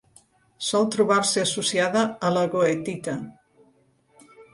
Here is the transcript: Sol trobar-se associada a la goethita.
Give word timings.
Sol 0.67 0.85
trobar-se 0.93 1.43
associada 1.45 2.05
a 2.29 2.31
la 2.37 2.45
goethita. 2.55 3.15